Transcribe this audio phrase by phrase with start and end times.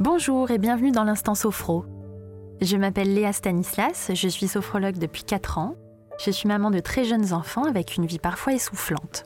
[0.00, 1.84] Bonjour et bienvenue dans l'Instant Sophro.
[2.62, 5.76] Je m'appelle Léa Stanislas, je suis sophrologue depuis 4 ans.
[6.18, 9.24] Je suis maman de très jeunes enfants avec une vie parfois essoufflante.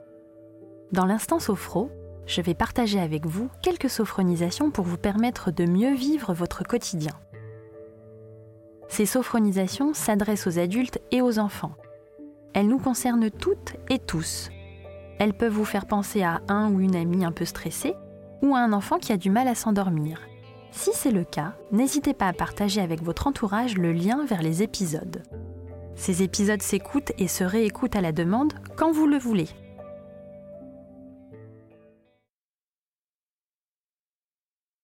[0.91, 1.93] Dans l'Instant Sophro,
[2.27, 7.15] je vais partager avec vous quelques sophronisations pour vous permettre de mieux vivre votre quotidien.
[8.89, 11.77] Ces sophronisations s'adressent aux adultes et aux enfants.
[12.53, 14.51] Elles nous concernent toutes et tous.
[15.21, 17.95] Elles peuvent vous faire penser à un ou une amie un peu stressée
[18.43, 20.19] ou à un enfant qui a du mal à s'endormir
[20.75, 24.63] si c'est le cas, n'hésitez pas à partager avec votre entourage le lien vers les
[24.63, 25.23] épisodes.
[25.97, 29.49] Ces épisodes s'écoutent et se réécoutent à la demande quand vous le voulez.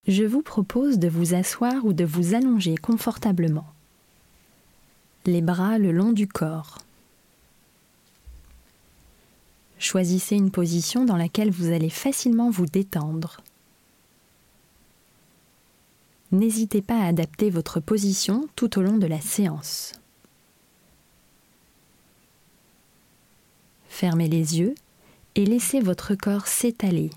[0.07, 3.67] Je vous propose de vous asseoir ou de vous allonger confortablement.
[5.27, 6.79] Les bras le long du corps.
[9.79, 13.43] Choisissez une position dans laquelle vous allez facilement vous détendre
[16.33, 19.93] n'hésitez pas à adapter votre position tout au long de la séance.
[23.89, 24.75] Fermez les yeux
[25.35, 27.11] et laissez votre corps s'étaler,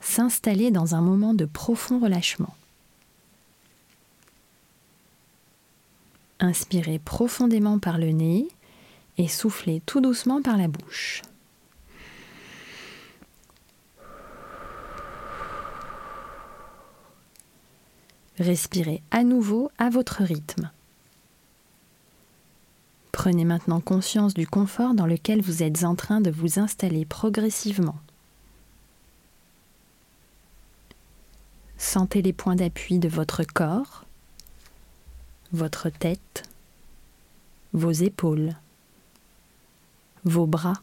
[0.00, 2.54] s'installer dans un moment de profond relâchement.
[6.40, 8.48] Inspirez profondément par le nez
[9.18, 11.22] et soufflez tout doucement par la bouche.
[18.40, 20.70] Respirez à nouveau à votre rythme.
[23.12, 27.98] Prenez maintenant conscience du confort dans lequel vous êtes en train de vous installer progressivement.
[31.76, 34.06] Sentez les points d'appui de votre corps,
[35.52, 36.48] votre tête,
[37.74, 38.56] vos épaules,
[40.24, 40.80] vos bras,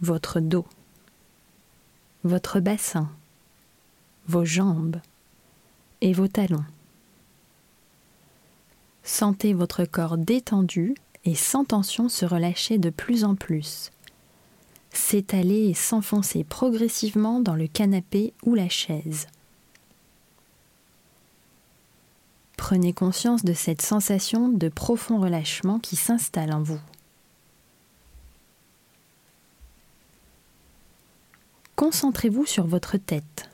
[0.00, 0.66] votre dos,
[2.24, 3.10] votre bassin,
[4.28, 4.96] vos jambes,
[6.00, 6.64] et vos talons.
[9.02, 13.90] Sentez votre corps détendu et sans tension se relâcher de plus en plus,
[14.92, 19.26] s'étaler et s'enfoncer progressivement dans le canapé ou la chaise.
[22.56, 26.80] Prenez conscience de cette sensation de profond relâchement qui s'installe en vous.
[31.74, 33.49] Concentrez-vous sur votre tête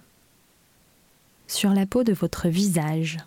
[1.46, 3.18] sur la peau de votre visage.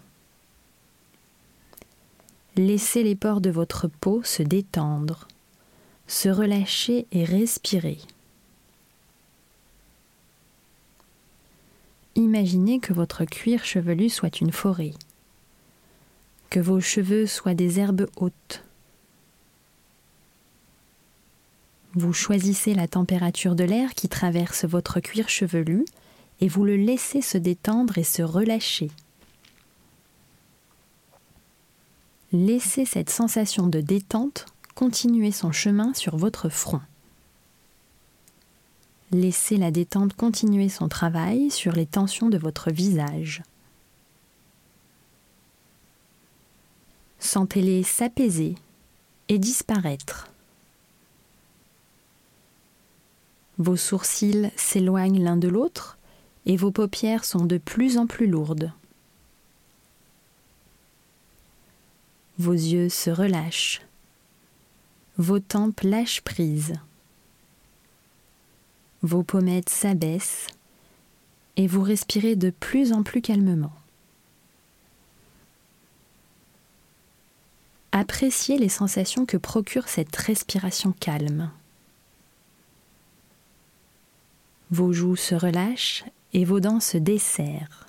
[2.55, 5.27] Laissez les pores de votre peau se détendre,
[6.07, 7.99] se relâcher et respirer.
[12.15, 14.93] Imaginez que votre cuir chevelu soit une forêt,
[16.49, 18.63] que vos cheveux soient des herbes hautes.
[21.93, 25.85] Vous choisissez la température de l'air qui traverse votre cuir chevelu
[26.41, 28.89] et vous le laissez se détendre et se relâcher.
[32.31, 34.45] Laissez cette sensation de détente
[34.75, 36.81] continuer son chemin sur votre front.
[39.11, 43.41] Laissez la détente continuer son travail sur les tensions de votre visage.
[47.17, 48.55] Sentez-les s'apaiser
[49.27, 50.27] et disparaître.
[53.57, 55.98] Vos sourcils s'éloignent l'un de l'autre
[56.49, 58.73] et vos paupières sont de plus en plus lourdes.
[62.39, 63.81] Vos yeux se relâchent.
[65.19, 66.73] Vos tempes lâchent prise.
[69.03, 70.47] Vos pommettes s'abaissent
[71.55, 73.75] et vous respirez de plus en plus calmement.
[77.91, 81.51] Appréciez les sensations que procure cette respiration calme.
[84.71, 87.87] Vos joues se relâchent et vos dents se desserrent.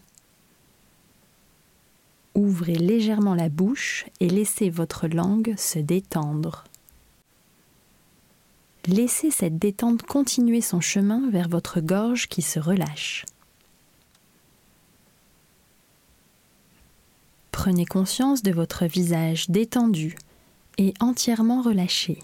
[2.35, 6.65] Ouvrez légèrement la bouche et laissez votre langue se détendre.
[8.87, 13.27] Laissez cette détente continuer son chemin vers votre gorge qui se relâche.
[17.53, 20.17] Prenez conscience de votre visage détendu
[20.79, 22.19] et entièrement relâché.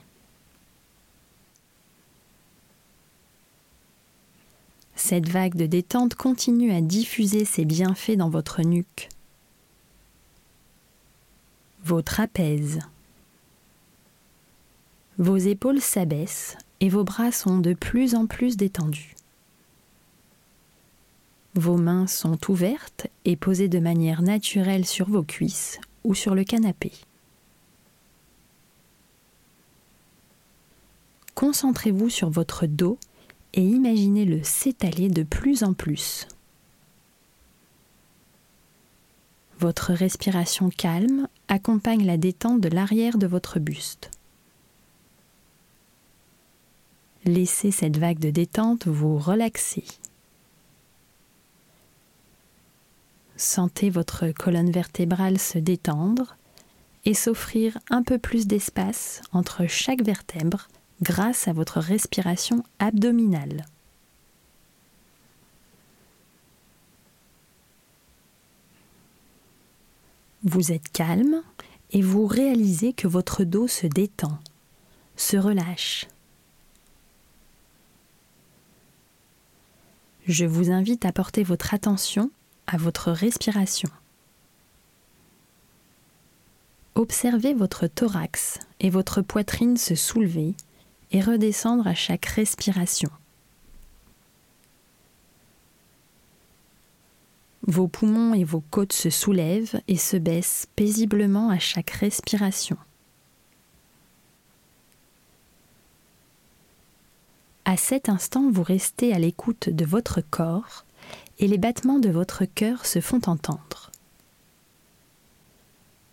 [5.09, 9.09] Cette vague de détente continue à diffuser ses bienfaits dans votre nuque,
[11.85, 12.81] vos trapèzes.
[15.17, 19.15] Vos épaules s'abaissent et vos bras sont de plus en plus détendus.
[21.55, 26.43] Vos mains sont ouvertes et posées de manière naturelle sur vos cuisses ou sur le
[26.43, 26.91] canapé.
[31.37, 32.99] Concentrez-vous sur votre dos
[33.57, 36.29] et imaginez-le s'étaler de plus en plus.
[39.59, 44.11] Votre respiration calme accompagne la détente de l'arrière de votre buste.
[47.25, 49.85] Laissez cette vague de détente vous relaxer.
[53.37, 56.37] Sentez votre colonne vertébrale se détendre
[57.05, 60.69] et s'offrir un peu plus d'espace entre chaque vertèbre
[61.03, 63.67] grâce à votre respiration abdominale.
[70.43, 71.43] Vous êtes calme
[71.91, 74.39] et vous réalisez que votre dos se détend,
[75.17, 76.07] se relâche.
[80.27, 82.31] Je vous invite à porter votre attention
[82.67, 83.89] à votre respiration.
[86.97, 90.55] Observez votre thorax et votre poitrine se soulever
[91.17, 93.09] et redescendre à chaque respiration.
[97.63, 102.77] Vos poumons et vos côtes se soulèvent et se baissent paisiblement à chaque respiration.
[107.65, 110.85] À cet instant, vous restez à l'écoute de votre corps
[111.39, 113.91] et les battements de votre cœur se font entendre.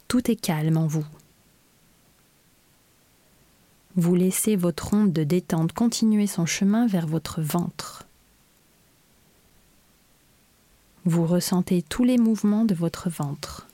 [0.08, 1.06] Tout est calme en vous.
[3.96, 8.08] Vous laissez votre onde de détente continuer son chemin vers votre ventre.
[11.06, 13.68] Vous ressentez tous les mouvements de votre ventre.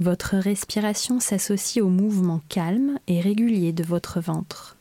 [0.00, 4.76] Votre respiration s'associe au mouvement calme et régulier de votre ventre.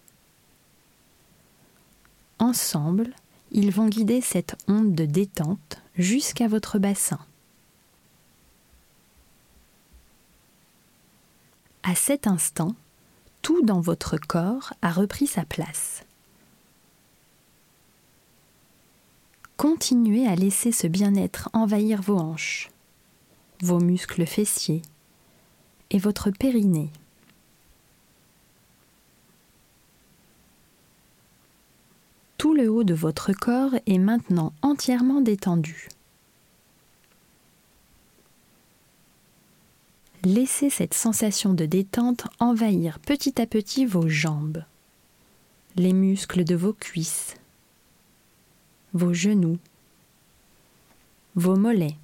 [2.39, 3.13] Ensemble,
[3.51, 7.19] ils vont guider cette onde de détente jusqu'à votre bassin.
[11.83, 12.75] À cet instant,
[13.45, 16.03] tout dans votre corps a repris sa place.
[19.55, 22.71] Continuez à laisser ce bien-être envahir vos hanches,
[23.61, 24.81] vos muscles fessiers
[25.91, 26.89] et votre périnée.
[32.39, 35.89] Tout le haut de votre corps est maintenant entièrement détendu.
[40.25, 44.63] Laissez cette sensation de détente envahir petit à petit vos jambes,
[45.75, 47.35] les muscles de vos cuisses,
[48.93, 49.59] vos genoux,
[51.35, 51.97] vos mollets,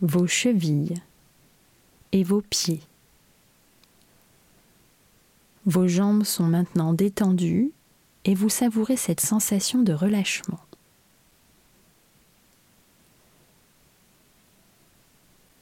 [0.00, 1.00] vos chevilles
[2.10, 2.82] et vos pieds.
[5.66, 7.70] Vos jambes sont maintenant détendues
[8.24, 10.58] et vous savourez cette sensation de relâchement.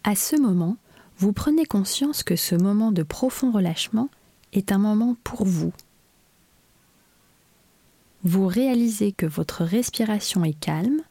[0.03, 0.79] À ce moment,
[1.19, 4.09] vous prenez conscience que ce moment de profond relâchement
[4.53, 5.73] est un moment pour vous,
[8.25, 11.03] vous réalisez que votre respiration est calme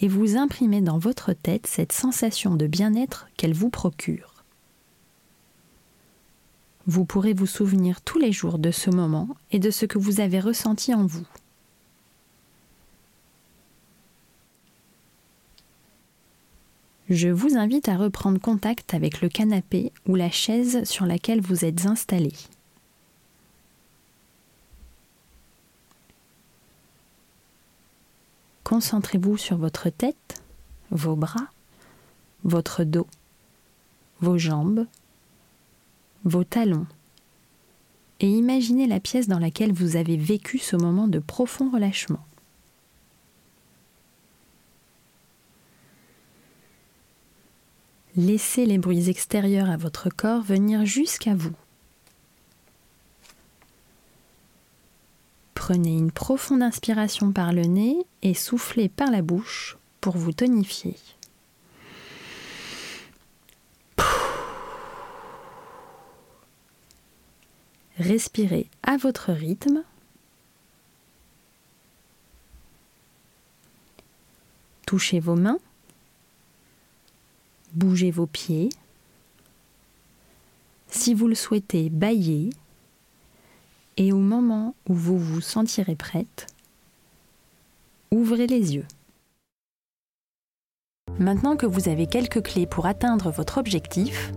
[0.00, 4.44] et vous imprimez dans votre tête cette sensation de bien-être qu'elle vous procure.
[6.86, 10.20] Vous pourrez vous souvenir tous les jours de ce moment et de ce que vous
[10.20, 11.26] avez ressenti en vous.
[17.08, 21.64] Je vous invite à reprendre contact avec le canapé ou la chaise sur laquelle vous
[21.64, 22.32] êtes installé.
[28.62, 30.42] Concentrez-vous sur votre tête,
[30.90, 31.48] vos bras,
[32.44, 33.06] votre dos,
[34.20, 34.86] vos jambes,
[36.24, 36.86] vos talons,
[38.20, 42.27] et imaginez la pièce dans laquelle vous avez vécu ce moment de profond relâchement.
[48.18, 51.54] Laissez les bruits extérieurs à votre corps venir jusqu'à vous.
[55.54, 60.96] Prenez une profonde inspiration par le nez et soufflez par la bouche pour vous tonifier.
[67.98, 69.84] Respirez à votre rythme.
[74.86, 75.60] Touchez vos mains.
[77.72, 78.68] Bougez vos pieds.
[80.88, 82.50] Si vous le souhaitez, baillez
[83.96, 86.46] et au moment où vous vous sentirez prête,
[88.10, 88.86] ouvrez les yeux.
[91.18, 94.32] Maintenant que vous avez quelques clés pour atteindre votre objectif,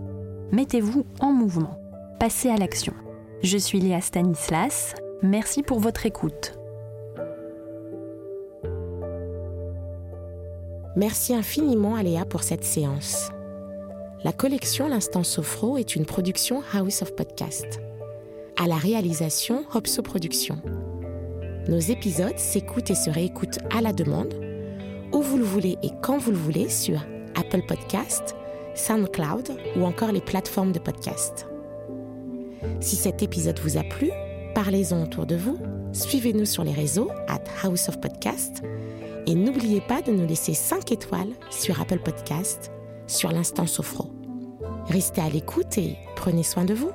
[0.51, 1.79] mettez-vous en mouvement.
[2.19, 2.93] Passez à l'action.
[3.43, 4.95] Je suis Léa Stanislas.
[5.21, 6.60] Merci pour votre écoute.
[10.97, 13.31] Merci infiniment à Léa pour cette séance.
[14.25, 17.79] La collection L'Instant Sophro est une production House of Podcast
[18.61, 20.59] à la réalisation Hopso Productions.
[21.69, 24.33] Nos épisodes s'écoutent et se réécoutent à la demande,
[25.13, 26.99] où vous le voulez et quand vous le voulez sur
[27.35, 28.35] Apple Podcast,
[28.75, 31.47] SoundCloud ou encore les plateformes de podcast.
[32.81, 34.11] Si cet épisode vous a plu,
[34.53, 35.57] parlez-en autour de vous,
[35.93, 38.61] suivez-nous sur les réseaux at House of Podcast
[39.27, 42.71] et n'oubliez pas de nous laisser 5 étoiles sur Apple Podcast
[43.07, 44.11] sur l'instant Sophro.
[44.87, 46.91] Restez à l'écoute et prenez soin de vous.